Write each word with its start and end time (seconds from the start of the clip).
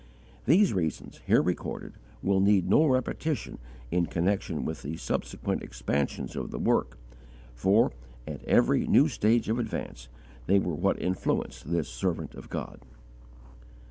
These 0.47 0.73
reasons, 0.73 1.21
here 1.27 1.43
recorded, 1.43 1.93
will 2.23 2.39
need 2.39 2.67
no 2.67 2.87
repetition 2.87 3.59
in 3.91 4.07
connection 4.07 4.65
with 4.65 4.99
subsequent 4.99 5.61
expansions 5.61 6.35
of 6.35 6.49
the 6.49 6.57
work, 6.57 6.97
for, 7.53 7.91
at 8.25 8.43
every 8.45 8.87
new 8.87 9.07
stage 9.07 9.47
of 9.47 9.59
advance, 9.59 10.09
they 10.47 10.57
were 10.57 10.73
what 10.73 10.99
influenced 10.99 11.69
this 11.69 11.87
servant 11.87 12.33
of 12.33 12.49
God. 12.49 12.81